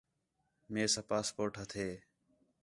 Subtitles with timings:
[0.71, 1.87] میساں پاسپورٹ ہتھے